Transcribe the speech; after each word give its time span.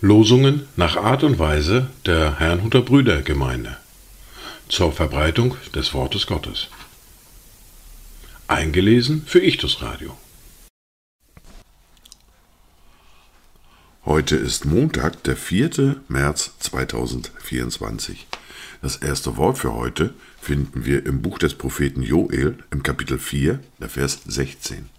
Losungen 0.00 0.68
nach 0.76 0.96
Art 0.96 1.24
und 1.24 1.40
Weise 1.40 1.90
der 2.06 2.38
Herrnhuter 2.38 2.82
Brüdergemeinde 2.82 3.78
zur 4.68 4.92
Verbreitung 4.92 5.56
des 5.74 5.92
Wortes 5.92 6.28
Gottes. 6.28 6.68
Eingelesen 8.46 9.24
für 9.26 9.40
Ichtus 9.40 9.82
Radio. 9.82 10.16
Heute 14.04 14.36
ist 14.36 14.66
Montag, 14.66 15.24
der 15.24 15.36
4. 15.36 15.96
März 16.06 16.52
2024. 16.60 18.28
Das 18.80 18.98
erste 18.98 19.36
Wort 19.36 19.58
für 19.58 19.74
heute 19.74 20.14
finden 20.40 20.84
wir 20.84 21.04
im 21.06 21.22
Buch 21.22 21.40
des 21.40 21.54
Propheten 21.54 22.02
Joel 22.04 22.56
im 22.70 22.84
Kapitel 22.84 23.18
4, 23.18 23.58
der 23.80 23.88
Vers 23.88 24.20
16. 24.26 24.90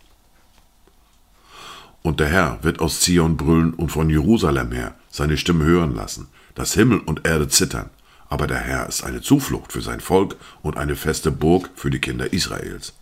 Und 2.01 2.19
der 2.19 2.27
Herr 2.27 2.63
wird 2.63 2.79
aus 2.79 3.01
Zion 3.01 3.37
brüllen 3.37 3.73
und 3.73 3.91
von 3.91 4.09
Jerusalem 4.09 4.71
her 4.71 4.95
seine 5.09 5.37
Stimme 5.37 5.65
hören 5.65 5.93
lassen, 5.93 6.27
dass 6.55 6.73
Himmel 6.73 6.99
und 6.99 7.27
Erde 7.27 7.47
zittern. 7.47 7.89
Aber 8.29 8.47
der 8.47 8.59
Herr 8.59 8.87
ist 8.87 9.03
eine 9.03 9.21
Zuflucht 9.21 9.73
für 9.73 9.81
sein 9.81 9.99
Volk 9.99 10.35
und 10.61 10.77
eine 10.77 10.95
feste 10.95 11.31
Burg 11.31 11.69
für 11.75 11.89
die 11.89 11.99
Kinder 11.99 12.31
Israels. 12.31 12.93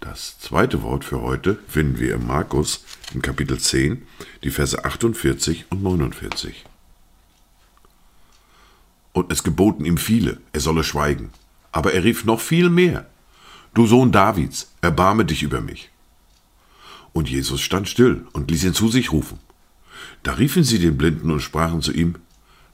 Das 0.00 0.38
zweite 0.38 0.82
Wort 0.82 1.04
für 1.04 1.22
heute 1.22 1.58
finden 1.66 1.98
wir 1.98 2.14
im 2.14 2.26
Markus 2.26 2.84
im 3.14 3.22
Kapitel 3.22 3.58
10, 3.58 4.06
die 4.42 4.50
Verse 4.50 4.84
48 4.84 5.66
und 5.70 5.82
49. 5.82 6.64
Und 9.12 9.32
es 9.32 9.42
geboten 9.42 9.84
ihm 9.84 9.96
viele, 9.96 10.40
er 10.52 10.60
solle 10.60 10.84
schweigen. 10.84 11.30
Aber 11.72 11.94
er 11.94 12.04
rief 12.04 12.24
noch 12.24 12.40
viel 12.40 12.68
mehr. 12.68 13.06
Du 13.72 13.86
Sohn 13.86 14.12
Davids, 14.12 14.72
erbarme 14.82 15.24
dich 15.24 15.42
über 15.42 15.60
mich. 15.60 15.90
Und 17.14 17.30
Jesus 17.30 17.62
stand 17.62 17.88
still 17.88 18.26
und 18.32 18.50
ließ 18.50 18.64
ihn 18.64 18.74
zu 18.74 18.88
sich 18.88 19.12
rufen. 19.12 19.38
Da 20.24 20.34
riefen 20.34 20.64
sie 20.64 20.78
den 20.78 20.98
Blinden 20.98 21.30
und 21.30 21.40
sprachen 21.40 21.80
zu 21.80 21.92
ihm, 21.92 22.16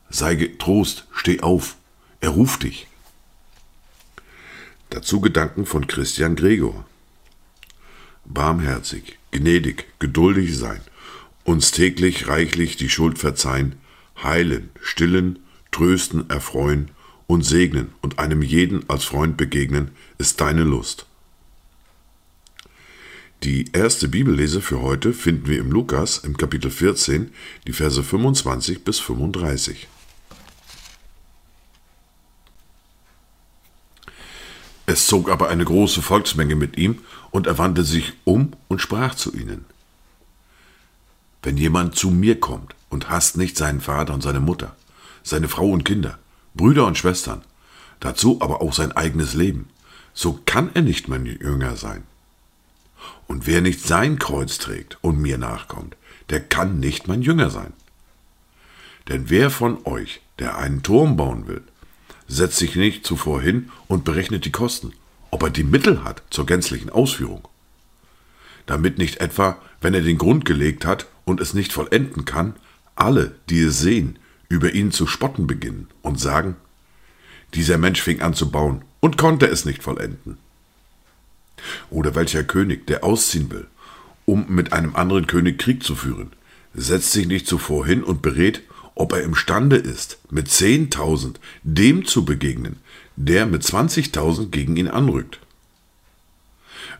Sei 0.09 0.35
getrost, 0.35 1.07
steh 1.13 1.41
auf, 1.41 1.77
er 2.21 2.31
ruft 2.31 2.65
dich. 2.65 2.89
Dazu 4.89 5.21
Gedanken 5.21 5.67
von 5.67 5.87
Christian 5.87 6.35
Gregor. 6.35 6.85
Barmherzig, 8.25 9.19
gnädig, 9.31 9.87
geduldig 10.01 10.57
sein, 10.57 10.81
uns 11.45 11.71
täglich 11.71 12.27
reichlich 12.27 12.77
die 12.77 12.89
Schuld 12.89 13.19
verzeihen, 13.19 13.77
heilen, 14.21 14.71
stillen, 14.83 15.39
trösten, 15.71 16.29
erfreuen 16.29 16.91
und 17.27 17.43
segnen 17.43 17.93
und 18.01 18.19
einem 18.19 18.43
jeden 18.43 18.89
als 18.89 19.05
Freund 19.05 19.37
begegnen, 19.37 19.93
ist 20.19 20.41
deine 20.41 20.65
Lust. 20.65 21.07
Die 23.43 23.73
erste 23.73 24.07
Bibellese 24.09 24.61
für 24.61 24.83
heute 24.83 25.15
finden 25.15 25.47
wir 25.47 25.61
im 25.61 25.73
Lukas 25.73 26.19
im 26.19 26.37
Kapitel 26.37 26.71
14, 26.71 27.33
die 27.67 27.73
Verse 27.73 28.03
25 28.03 28.85
bis 28.85 28.99
35. 28.99 29.89
Es 34.85 35.07
zog 35.07 35.31
aber 35.31 35.49
eine 35.49 35.65
große 35.65 36.03
Volksmenge 36.03 36.55
mit 36.55 36.77
ihm, 36.77 36.99
und 37.31 37.47
er 37.47 37.57
wandte 37.57 37.83
sich 37.83 38.13
um 38.25 38.53
und 38.69 38.83
sprach 38.83 39.15
zu 39.15 39.33
ihnen. 39.35 39.65
Wenn 41.43 41.57
jemand 41.57 41.95
zu 41.95 42.11
mir 42.11 42.39
kommt 42.39 42.75
und 42.91 43.09
hasst 43.09 43.39
nicht 43.39 43.57
seinen 43.57 43.81
Vater 43.81 44.13
und 44.13 44.23
seine 44.23 44.41
Mutter, 44.41 44.77
seine 45.23 45.49
Frau 45.49 45.71
und 45.71 45.85
Kinder, 45.85 46.19
Brüder 46.55 46.87
und 46.87 46.99
Schwestern, 46.99 47.41
dazu 48.01 48.43
aber 48.43 48.61
auch 48.61 48.75
sein 48.75 48.93
eigenes 48.93 49.33
Leben, 49.33 49.71
so 50.13 50.39
kann 50.45 50.71
er 50.75 50.83
nicht 50.83 51.09
mein 51.09 51.25
Jünger 51.25 51.77
sein. 51.77 52.03
Und 53.27 53.47
wer 53.47 53.61
nicht 53.61 53.81
sein 53.81 54.19
Kreuz 54.19 54.59
trägt 54.59 54.99
und 55.03 55.21
mir 55.21 55.39
nachkommt, 55.39 55.97
der 56.31 56.41
kann 56.41 56.81
nicht 56.81 57.09
mein 57.09 57.23
Jünger 57.23 57.51
sein. 57.51 57.73
Denn 59.09 59.31
wer 59.31 59.51
von 59.51 59.79
euch, 59.85 60.21
der 60.39 60.59
einen 60.59 60.83
Turm 60.83 61.17
bauen 61.17 61.47
will, 61.47 61.63
setzt 62.29 62.59
sich 62.59 62.77
nicht 62.77 63.05
zuvor 63.05 63.43
hin 63.43 63.71
und 63.89 64.05
berechnet 64.05 64.45
die 64.45 64.53
Kosten, 64.53 64.93
ob 65.31 65.43
er 65.43 65.51
die 65.51 65.65
Mittel 65.65 66.05
hat 66.05 66.23
zur 66.31 66.47
gänzlichen 66.47 66.91
Ausführung. 66.91 67.49
Damit 68.67 68.99
nicht 68.99 69.17
etwa, 69.21 69.61
wenn 69.81 69.95
er 69.95 70.03
den 70.03 70.19
Grund 70.19 70.45
gelegt 70.45 70.85
hat 70.85 71.07
und 71.25 71.41
es 71.41 71.55
nicht 71.55 71.73
vollenden 71.73 72.25
kann, 72.25 72.55
alle, 72.95 73.35
die 73.49 73.63
es 73.63 73.81
sehen, 73.81 74.19
über 74.49 74.73
ihn 74.73 74.93
zu 74.93 75.07
spotten 75.07 75.47
beginnen 75.47 75.89
und 76.03 76.21
sagen, 76.21 76.57
dieser 77.55 77.79
Mensch 77.79 78.01
fing 78.01 78.21
an 78.21 78.35
zu 78.35 78.51
bauen 78.51 78.85
und 79.01 79.17
konnte 79.17 79.47
es 79.47 79.65
nicht 79.65 79.83
vollenden. 79.83 80.39
Oder 81.91 82.15
welcher 82.15 82.45
König, 82.45 82.87
der 82.87 83.05
ausziehen 83.05 83.51
will, 83.51 83.67
um 84.25 84.47
mit 84.49 84.73
einem 84.73 84.97
anderen 84.97 85.27
König 85.27 85.59
Krieg 85.59 85.83
zu 85.83 85.95
führen, 85.95 86.33
setzt 86.75 87.13
sich 87.13 87.27
nicht 87.27 87.47
zuvor 87.47 87.87
hin 87.87 88.03
und 88.03 88.23
berät, 88.23 88.63
ob 88.95 89.13
er 89.13 89.23
imstande 89.23 89.77
ist, 89.77 90.19
mit 90.31 90.51
zehntausend 90.51 91.41
dem 91.63 92.05
zu 92.05 92.25
begegnen, 92.25 92.77
der 93.17 93.47
mit 93.47 93.63
zwanzigtausend 93.63 94.53
gegen 94.53 94.77
ihn 94.77 94.89
anrückt. 94.89 95.41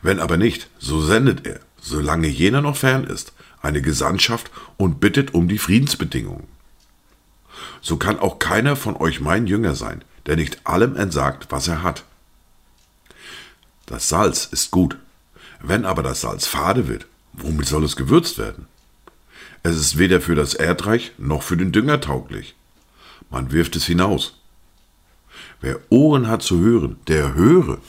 Wenn 0.01 0.19
aber 0.19 0.37
nicht, 0.37 0.69
so 0.79 1.01
sendet 1.01 1.45
er, 1.45 1.59
solange 1.79 2.27
jener 2.27 2.61
noch 2.61 2.77
fern 2.77 3.03
ist, 3.03 3.33
eine 3.61 3.81
Gesandtschaft 3.81 4.51
und 4.77 4.99
bittet 4.99 5.33
um 5.33 5.47
die 5.47 5.59
Friedensbedingungen. 5.59 6.47
So 7.81 7.97
kann 7.97 8.19
auch 8.19 8.39
keiner 8.39 8.75
von 8.75 8.95
euch 8.95 9.21
mein 9.21 9.47
Jünger 9.47 9.75
sein, 9.75 10.03
der 10.25 10.35
nicht 10.35 10.65
allem 10.65 10.95
entsagt, 10.95 11.47
was 11.49 11.67
er 11.67 11.83
hat. 11.83 12.03
Das 13.91 14.07
Salz 14.07 14.45
ist 14.45 14.71
gut. 14.71 14.95
Wenn 15.59 15.83
aber 15.83 16.01
das 16.01 16.21
Salz 16.21 16.47
fade 16.47 16.87
wird, 16.87 17.07
womit 17.33 17.67
soll 17.67 17.83
es 17.83 17.97
gewürzt 17.97 18.37
werden? 18.37 18.67
Es 19.63 19.75
ist 19.75 19.97
weder 19.97 20.21
für 20.21 20.33
das 20.33 20.53
Erdreich 20.53 21.11
noch 21.17 21.43
für 21.43 21.57
den 21.57 21.73
Dünger 21.73 21.99
tauglich. 21.99 22.55
Man 23.29 23.51
wirft 23.51 23.75
es 23.75 23.83
hinaus. 23.83 24.39
Wer 25.59 25.81
Ohren 25.89 26.29
hat 26.29 26.41
zu 26.41 26.61
hören, 26.61 27.01
der 27.09 27.35
höre. 27.35 27.79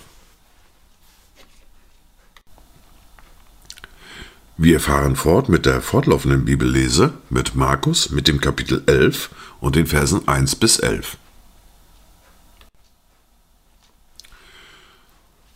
Wir 4.56 4.80
fahren 4.80 5.14
fort 5.14 5.48
mit 5.48 5.66
der 5.66 5.80
fortlaufenden 5.80 6.44
Bibellese 6.44 7.12
mit 7.30 7.54
Markus 7.54 8.10
mit 8.10 8.26
dem 8.26 8.40
Kapitel 8.40 8.82
11 8.86 9.30
und 9.60 9.76
den 9.76 9.86
Versen 9.86 10.26
1 10.26 10.56
bis 10.56 10.80
11. 10.80 11.16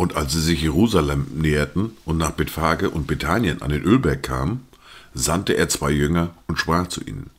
Und 0.07 0.15
als 0.15 0.35
sie 0.35 0.41
sich 0.41 0.63
Jerusalem 0.63 1.27
näherten 1.35 1.97
und 2.05 2.17
nach 2.17 2.31
Bethphage 2.31 2.91
und 2.91 3.09
Bethanien 3.09 3.61
an 3.61 3.71
den 3.71 3.83
Ölberg 3.83 4.23
kamen, 4.23 4.65
sandte 5.15 5.57
er 5.57 5.69
zwei 5.69 5.91
Jünger 5.91 6.33
und 6.47 6.61
sprach 6.61 6.87
zu 6.87 7.03
ihnen, 7.03 7.31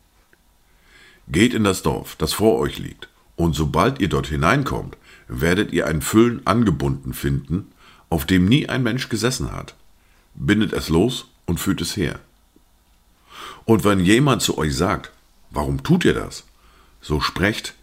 Geht 1.30 1.54
in 1.54 1.64
das 1.64 1.82
Dorf, 1.82 2.18
das 2.18 2.34
vor 2.34 2.60
euch 2.60 2.78
liegt, 2.78 3.08
und 3.38 3.56
sobald 3.56 4.02
ihr 4.02 4.10
dort 4.10 4.28
hineinkommt, 4.28 4.98
werdet 5.30 5.72
ihr 5.72 5.88
ein 5.88 6.02
Füllen 6.02 6.46
angebunden 6.46 7.14
finden, 7.14 7.72
auf 8.10 8.26
dem 8.26 8.44
nie 8.44 8.68
ein 8.68 8.84
Mensch 8.84 9.08
gesessen 9.08 9.54
hat. 9.54 9.74
Bindet 10.36 10.74
es 10.74 10.90
los 10.90 11.28
und 11.46 11.62
führt 11.62 11.80
es 11.80 11.96
her. 11.96 12.20
Und 13.64 13.86
wenn 13.86 14.02
jemand 14.02 14.42
zu 14.42 14.58
euch 14.58 14.76
sagt, 14.76 15.14
warum 15.52 15.84
tut 15.84 16.04
ihr 16.04 16.16
das? 16.16 16.44
So 17.00 17.22
sprecht, 17.22 17.76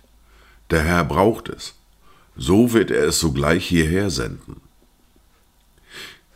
der 0.69 0.83
Herr 0.83 1.07
braucht 1.07 1.49
es. 1.49 1.73
So 2.37 2.75
wird 2.75 2.91
er 2.91 3.07
es 3.07 3.19
sogleich 3.19 3.67
hierher 3.67 4.11
senden. 4.11 4.61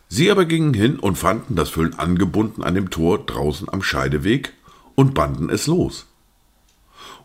Sie 0.08 0.30
aber 0.30 0.46
gingen 0.46 0.72
hin 0.72 0.98
und 0.98 1.16
fanden 1.16 1.54
das 1.54 1.68
Füllen 1.68 1.98
angebunden 1.98 2.62
an 2.62 2.74
dem 2.74 2.90
Tor 2.90 3.24
draußen 3.24 3.68
am 3.68 3.82
Scheideweg 3.82 4.54
und 4.94 5.14
banden 5.14 5.50
es 5.50 5.66
los. 5.66 6.06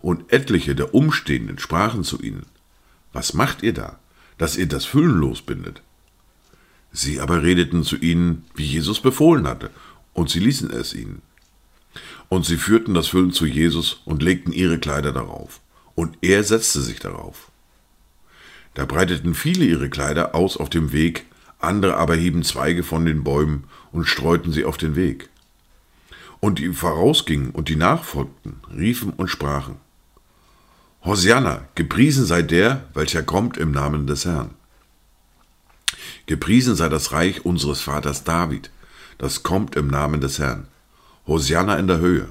Und 0.02 0.32
etliche 0.34 0.76
der 0.76 0.94
Umstehenden 0.94 1.60
sprachen 1.60 2.04
zu 2.04 2.22
ihnen, 2.22 2.46
Was 3.14 3.34
macht 3.34 3.64
ihr 3.64 3.74
da, 3.74 4.00
dass 4.38 4.58
ihr 4.58 4.68
das 4.68 4.86
Füllen 4.86 5.18
losbindet? 5.18 5.82
Sie 6.92 7.20
aber 7.20 7.42
redeten 7.42 7.84
zu 7.84 7.96
ihnen, 7.96 8.46
wie 8.54 8.66
Jesus 8.66 9.00
befohlen 9.00 9.48
hatte, 9.48 9.72
und 10.14 10.30
sie 10.30 10.40
ließen 10.40 10.70
es 10.70 10.94
ihnen. 10.94 11.22
Und 12.30 12.46
sie 12.46 12.58
führten 12.58 12.94
das 12.94 13.08
Füllen 13.08 13.32
zu 13.32 13.46
Jesus 13.46 14.02
und 14.06 14.22
legten 14.22 14.52
ihre 14.52 14.78
Kleider 14.78 15.12
darauf, 15.12 15.62
und 15.96 16.18
er 16.22 16.44
setzte 16.44 16.82
sich 16.82 17.00
darauf. 17.00 17.52
Da 18.74 18.86
breiteten 18.86 19.34
viele 19.34 19.66
ihre 19.66 19.90
Kleider 19.90 20.36
aus 20.36 20.58
auf 20.58 20.70
dem 20.70 20.92
Weg, 20.92 21.26
andere 21.64 21.98
aber 21.98 22.16
hieben 22.16 22.44
Zweige 22.44 22.84
von 22.84 23.06
den 23.06 23.24
Bäumen 23.24 23.66
und 23.92 24.06
streuten 24.06 24.52
sie 24.52 24.66
auf 24.66 24.78
den 24.78 24.96
Weg. 24.96 25.30
Und 26.40 26.60
die 26.60 26.74
vorausgingen 26.74 27.52
und 27.52 27.70
die 27.70 27.76
nachfolgten, 27.76 28.60
riefen 28.76 29.12
und 29.12 29.30
sprachen, 29.30 29.78
Hosianna, 31.06 31.68
gepriesen 31.76 32.26
sei 32.26 32.42
der, 32.42 32.86
welcher 32.94 33.24
kommt 33.24 33.58
im 33.58 33.72
Namen 33.72 34.08
des 34.08 34.24
Herrn. 34.26 34.52
Gepriesen 36.28 36.76
sei 36.76 36.88
das 36.88 37.12
Reich 37.12 37.44
unseres 37.46 37.82
Vaters 37.82 38.24
David, 38.24 38.72
das 39.18 39.44
kommt 39.44 39.76
im 39.76 39.88
Namen 39.88 40.22
des 40.22 40.40
Herrn. 40.40 40.68
Hosianna 41.28 41.76
in 41.76 41.88
der 41.88 42.00
Höhe. 42.00 42.30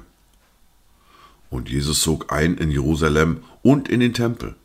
Und 1.49 1.69
Jesus 1.69 2.01
zog 2.01 2.31
ein 2.31 2.57
in 2.57 2.71
Jerusalem 2.71 3.43
und 3.61 3.89
in 3.89 3.99
den 3.99 4.13
Tempel. 4.13 4.55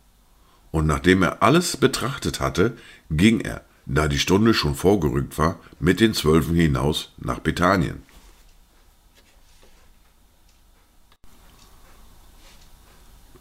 Und 0.71 0.87
nachdem 0.87 1.23
er 1.23 1.43
alles 1.43 1.77
betrachtet 1.77 2.41
hatte, 2.41 2.77
ging 3.11 3.41
er, 3.41 3.63
da 3.89 4.07
die 4.07 4.19
Stunde 4.19 4.55
schon 4.55 4.75
vorgerückt 4.75 5.39
war, 5.39 5.57
mit 5.81 5.99
den 6.01 6.15
Zwölfen 6.15 6.55
hinaus 6.55 7.13
nach 7.19 7.41
Bethanien. 7.41 8.03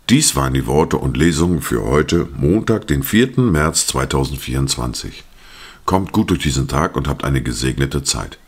Dies 0.09 0.37
waren 0.37 0.53
die 0.53 0.65
Worte 0.65 0.97
und 0.97 1.17
Lesungen 1.17 1.61
für 1.61 1.83
heute, 1.83 2.29
Montag, 2.33 2.87
den 2.87 3.03
4. 3.03 3.41
März 3.41 3.87
2024. 3.87 5.25
Kommt 5.83 6.13
gut 6.13 6.29
durch 6.29 6.39
diesen 6.39 6.69
Tag 6.69 6.95
und 6.95 7.09
habt 7.09 7.25
eine 7.25 7.43
gesegnete 7.43 8.03
Zeit. 8.03 8.39